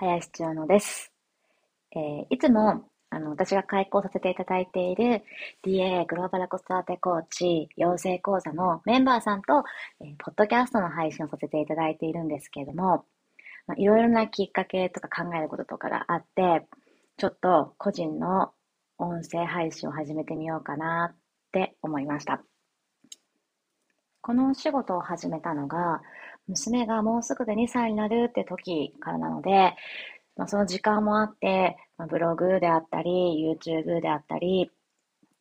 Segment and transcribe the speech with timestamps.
[0.00, 1.12] 林千代野です。
[1.90, 5.24] えー、いつも、あの、私が開講させていただいている
[5.66, 9.64] DA グローバル子育てコーチ養成講座のメンバーさんと、
[10.00, 13.06] えー、ポッドキャストの配信をさせていただいているんですけれども、
[13.66, 16.68] まあ、いろいろなきっかけとか考えることとかがあって、
[17.16, 18.52] ちょっと個人の
[18.98, 21.16] 音声配信を始めてみようかなっ
[21.50, 22.40] て思いました。
[24.20, 26.02] このお仕事を始めたのが、
[26.48, 29.74] 娘がもうすぐで2歳になるって時からなので、
[30.36, 34.70] まあ、その時間もあって、まあ、ブログであったり、YouTube であったり、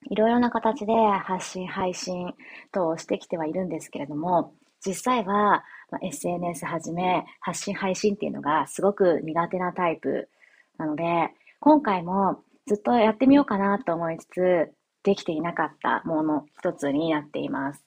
[0.09, 0.93] いろいろな形で
[1.23, 2.33] 発信、配信
[2.71, 4.53] 等をしてきてはいるんですけれども、
[4.85, 10.29] 実際は、まあ、SNS はじめ発信、配信っていうのがすごく苦手なタイプ
[10.77, 17.83] なので、今回もずっとやってみようかなと思いつつ、できていなかったもの一つになっています。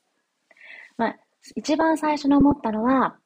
[0.97, 1.17] まあ、
[1.57, 3.17] 一番最初に思ったのは、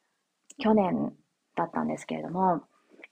[0.57, 1.13] 去年
[1.55, 2.59] だったんですけれども、い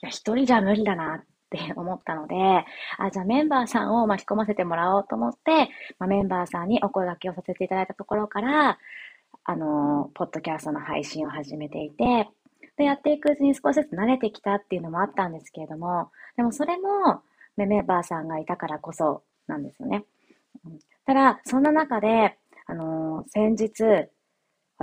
[0.02, 2.36] や、一人じゃ無理だなって 思ったので、
[2.98, 5.70] あ、じゃあメンバーさんを巻き込ませてもらおうと思って、
[6.00, 8.78] まあ、メンバーさんにお声掛けをさせていただいたところから、
[9.46, 12.30] あの、ポッドキャストの配信を始めていて、
[12.78, 17.22] で、やっていくうちに少しずつ慣れてきたっていうのもあったんですけれども、でもそれも、
[17.56, 20.06] メンバーさんがいたからこそなんですよね。
[21.06, 24.10] ただ、そんな中で、あの先日、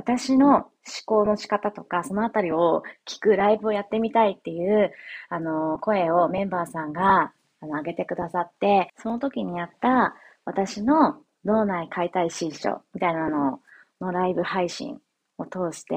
[0.01, 0.71] 私の思
[1.05, 4.93] 考の仕方とか、そのあたりを聞くライブをやってみたいっていう、
[5.29, 10.15] あの、声をメンバーさんが、あの、上げてくださって、その時にやった
[10.47, 13.61] 私の脳内解体新書みたいなの
[14.01, 14.99] のライブ配信
[15.37, 15.95] を通して、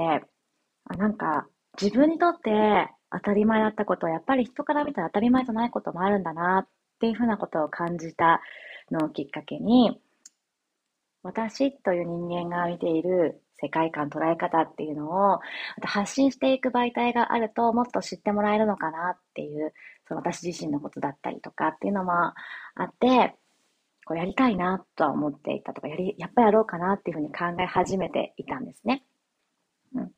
[0.83, 1.47] あなんか、
[1.81, 6.67] 自分にとって当たり前だったことは、やっぱり人から見たら当たり前じゃないこともあるんだなっ
[6.99, 8.41] ていうふうなことを感じた
[8.91, 9.97] のをきっかけに、
[11.21, 15.39] 私という人間が見ている世界観、捉え方っていうのを
[15.81, 19.73] 発信していく媒体があるともっと知ってもらえるのかなっていう、
[20.05, 22.33] その私自身のことだったりとかっていうのもあ
[22.83, 23.35] って、
[24.05, 29.05] こうやりたいなとは思っていたとか、やり、やっぱりやろうかなっていうふうに考え始めていたんですね。
[29.95, 30.11] うん、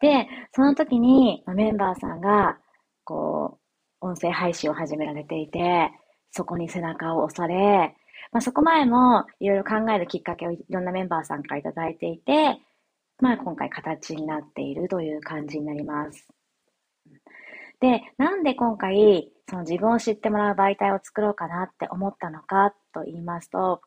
[0.00, 2.58] で、その時にメンバーさんが、
[3.04, 3.58] こ
[4.02, 5.90] う、音声配信を始められていて、
[6.30, 7.96] そこに背中を押され、
[8.32, 12.58] まあ、そこ前もいろいろ考えるきっかけをいろんなメンバーさんからいただいていて、
[13.22, 16.26] まあ、今回形になっているという感じになります。
[17.78, 23.80] で、なんで今回、その自分を知ってもらう媒体を作ろうかなって思ったのかと言いますと、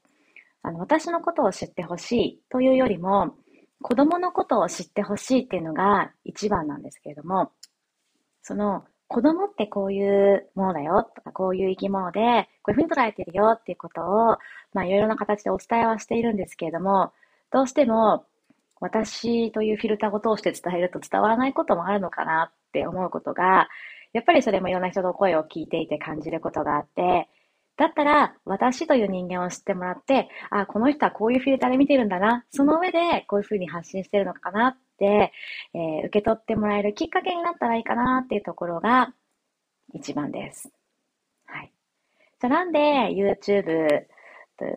[0.63, 3.35] あの、私のことを知ってほしいというよりも、
[3.81, 7.52] 子供のことを知ってほしいっていうのが一番なんですけれども、
[8.41, 14.38] その子供ってこういうものだよとか、こういう生き物で、こういうふうに捉えてるよっていうことを、
[14.73, 17.12] まあいろいろな形でお伝えはしているんですけれども、
[17.52, 18.25] どうしても
[18.81, 23.69] 私というフィルターを通して伝えると伝わらないこともあるのかなって思うことが、
[24.13, 27.29] やっぱりそれもいろんな人の声を聞いていて感じることがあって、
[27.77, 32.45] だったら、私という人間を知ってもらって、あ、この人はこういうフィルターで見てるんだな。
[32.51, 35.33] その上で、こういうふうに発信してるのかなって、
[35.73, 39.13] えー、受け取ってもらえるきっかけになったらいいかなっていうところが、
[39.93, 40.71] 一番です。
[41.45, 41.73] はい。
[42.39, 44.05] じゃあなんで YouTube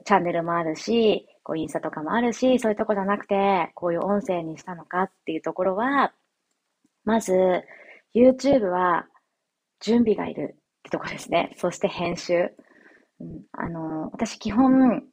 [0.04, 6.12] チャンネルもあるし、こうインスタとかもあるし、そういうとこじゃなくて、こういう音声にしたのかっていうところは、
[7.04, 7.32] まず、
[8.14, 9.06] YouTube は
[9.80, 11.54] 準備がいるってとこですね。
[11.56, 12.50] そして編集。
[13.20, 15.04] うん、あの、私基本、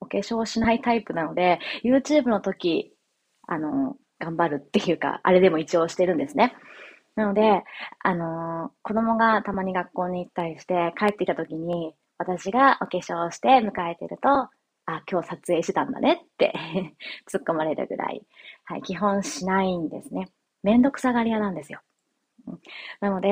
[0.00, 2.92] お化粧しないタイプなので、YouTube の時、
[3.46, 6.56] あの、頑張るっていうか、あれでも一応してるんですね。
[7.14, 7.62] なので、
[8.02, 14.48] あの子供がたまに学校に行ったりして、帰ってきた時に、私がお化粧をして迎えてると、
[14.86, 16.52] あ、今日撮影してたんだねって
[17.30, 18.22] 突っ込まれるぐらい、
[18.64, 20.28] はい、基本しないんですね。
[20.62, 21.80] めんどくさがり屋なんですよ。
[23.00, 23.28] なので、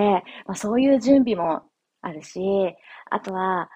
[0.47, 1.63] まあ、そういう準備も
[2.01, 2.41] あるし、
[3.11, 3.71] あとは、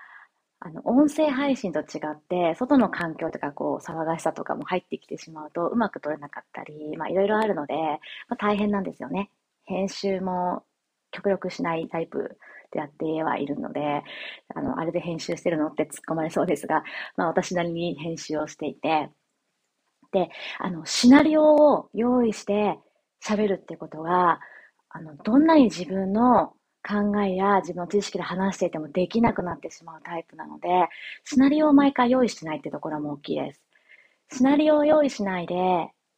[0.61, 7.75] あの、音声配信と違って、外の環境とか、こう、騒がしさとかも入ってきてしまうと、うまく撮れなかったり、まあ、いろいろあるので、
[8.29, 9.31] まあ、大変なんですよね。
[9.65, 10.65] 編集も
[11.11, 12.39] 極力しないタイプ
[12.73, 14.03] でやってはいるので、
[14.55, 16.83] あの、あれで編集してるのって突っ込まれそうですが、
[17.17, 19.11] まあ私なりに編集をしていて、
[20.13, 22.79] で、あの、シナリオを用意して
[23.25, 24.41] 喋るってことは、
[24.91, 26.53] あの、どんなに自分の
[26.87, 30.69] 考えや自分の知識で話していてもできなくなってしまうタイプなので、
[31.25, 33.63] シナリオを毎回用意してないってところも大きいです。
[34.33, 35.55] シナリオを用意しないで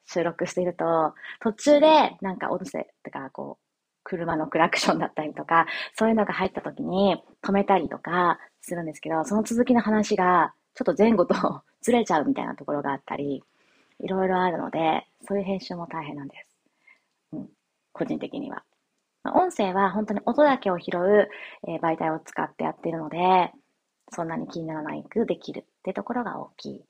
[0.06, 3.67] 収録していると、途中でなんか音声とかこう、
[4.08, 13.44] 車のクラクションだったりとか、そういうのが入った時に止めたりとかするんですけど、その続きの話がちょっと前後と ずれちゃうみたいなところがあったり、
[14.00, 16.46] いろいろあるので、そういう編集も大変なんです。
[17.32, 17.48] うん、
[17.92, 18.64] 個人的には。
[19.34, 21.28] 音声は本当に音だけを拾う、
[21.66, 23.52] え、媒体を使ってやってるので、
[24.10, 26.84] そんなに気にならないくできるってところが大きい。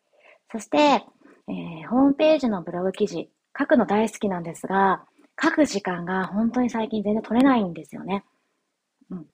[0.53, 3.29] そして、えー、ホームページのブログ記事、
[3.59, 5.05] 書くの大好きなんですが、
[5.41, 8.25] 書く時間が本当に最近全然取れないんですよね。
[9.11, 9.27] うん。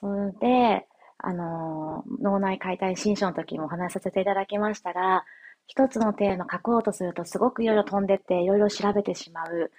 [0.00, 0.86] それで、
[1.18, 5.24] あのー、脳内解体新書の時もお話しさせていただきましたが、
[5.66, 9.70] 一つのテーマ書こうとするとすごくいろいろ飛んでっていろいろ調べてしまう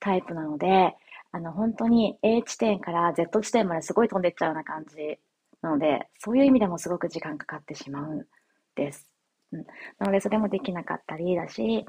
[0.00, 0.96] タイプなので、
[1.30, 5.18] あの、本当に A 地点から Z 地点まですごい飛んでっちゃうような感じ
[5.62, 8.26] なので、そういう意味でもすごく時間かかってしまうん
[8.74, 9.08] です。
[9.52, 9.66] うん、
[9.98, 11.86] なので、それもできなかったりだし、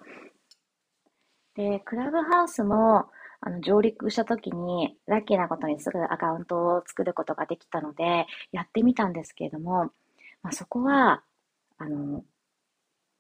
[1.56, 3.06] で、クラブハウスも、
[3.42, 9.86] あの、上陸した時に、ラッキーなことにすぐアカウントを作ることができたので、やってみたんですけれども、
[10.44, 11.24] まあ、そこは、
[11.78, 12.24] あの、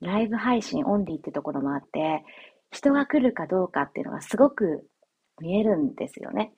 [0.02, 2.24] ライブ配信オンリーってところもあって、
[2.72, 4.88] 人が来るかどうかっていうのがすごく
[5.42, 6.54] 見えるんですよね。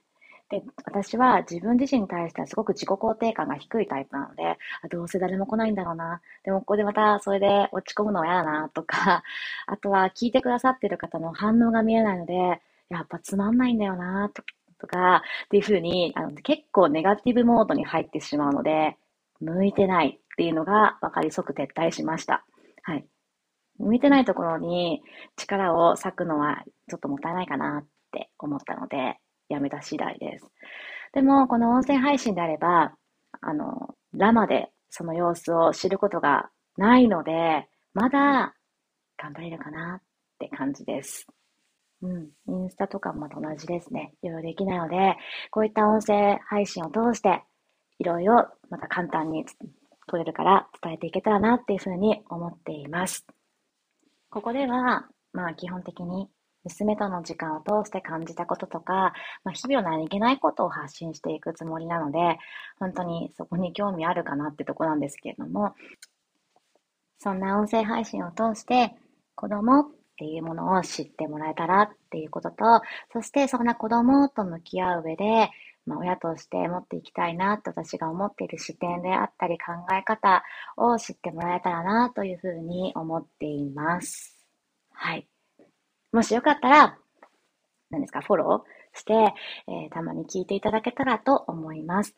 [0.49, 4.57] で、私は自分自身に対してはすごく自己肯定感が低いタイプなので、
[4.89, 6.21] どうせ誰も来ないんだろうな。
[6.43, 9.23] でもここでまたそれで落ち込むのは嫌だなとか、
[9.67, 12.61] あとは聞いてくださってる方の反応が見えないので、
[12.91, 14.43] やっぱつまんないんだよなと
[14.79, 18.97] とか、っていうふうにあの結構ネガティブモードに入ってしまうので、
[19.39, 22.45] 向いてないっていうのが分かり即撤退しました。
[22.83, 23.05] はい。
[23.77, 25.01] 向いてないところに
[25.37, 29.17] 力を割くのはちょっともったいないかなって思ったので、
[29.49, 30.45] やめた次第です。
[31.13, 32.93] でも、この音声配信であれば、
[33.41, 38.53] あの、ラマでその様子を知ることがないので、まだ
[39.17, 40.03] 頑張れるかなっ
[40.39, 41.27] て感じです。
[42.01, 42.29] うん。
[42.47, 44.13] インスタとかもまた同じですね。
[44.21, 45.15] いろいろできないので、
[45.51, 47.43] こういった音声配信を通して、
[47.99, 49.45] いろいろまた簡単に
[50.07, 53.25] 取れるから伝えていけたらなっていうふうに思っています。
[54.29, 56.27] ここでは、まあ基本的に
[56.63, 59.13] 娘との時間を通して感じたこととか、
[59.43, 62.37] まあ、日々の何気ないことを発信していくつもりなので、
[62.79, 65.73] 本当にそこに興味あるかなってとこなんですけれども、
[67.19, 68.95] そんな音声配信を通して、
[69.35, 69.85] 子供
[70.21, 72.81] っていうものを知ってもらえたらっていうことと、
[73.11, 75.49] そしてそんな子供と向き合う上で、
[75.87, 80.43] まあ、親として持っていきたいなと私が思っている視点であったり考え方
[80.77, 84.37] を知ってもらえたらなというふうに思っています。
[84.93, 85.27] はい。
[86.11, 86.99] もしよかったら、
[87.89, 92.15] 何ですか、フォローして、えー、たまに聞いていただけたらと思います。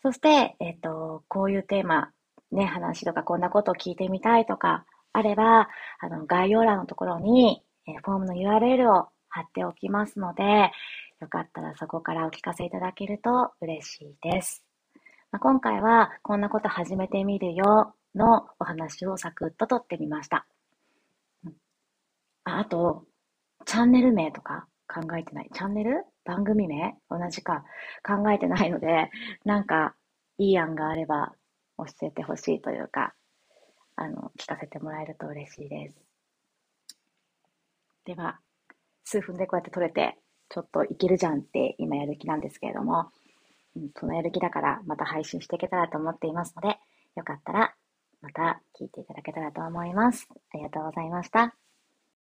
[0.00, 2.12] そして、えっ、ー、と、こういうテーマ、
[2.52, 5.68] ね、話とかこんなことを聞いてみたいとかあれば、
[6.04, 10.72] あの、概要欄のところに、え、フォームの URL を貼っておきますので、
[11.20, 14.64] よかったらそこからお聞かせいただけると嬉しいです。
[15.30, 20.44] まあ、今回は、こんなこと始めてみるよのお話をサクッと撮ってみました。
[22.44, 23.04] ああと、
[23.64, 25.50] チャンネル名とか考えてない？
[25.54, 26.04] チャンネル？
[26.24, 26.96] 番組名？
[27.08, 27.64] 同じか
[28.04, 29.08] 考えてないので、
[29.44, 29.94] なんか
[30.38, 31.32] いい案があれば
[31.78, 33.14] 教えてほしいというか、
[33.96, 35.96] あの、聞かせてもらえると嬉しいです。
[38.04, 38.40] では、
[39.04, 40.16] 数分でこうやって撮れて、
[40.48, 43.10] ちょっといけるじゃんって今やる気なんですけれども、
[43.76, 46.78] うん、そのやる気だからまた配信していけたらと思っていますので、
[47.16, 47.74] よかったら
[48.20, 50.28] また聞いていただけたらと思います。
[50.30, 51.61] ありがとうございました。